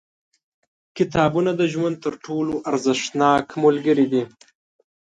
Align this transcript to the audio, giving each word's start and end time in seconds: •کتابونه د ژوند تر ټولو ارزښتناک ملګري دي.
•کتابونه 0.97 1.51
د 1.55 1.61
ژوند 1.73 1.95
تر 2.05 2.13
ټولو 2.25 2.53
ارزښتناک 2.69 3.45
ملګري 3.63 4.05
دي. 4.13 4.23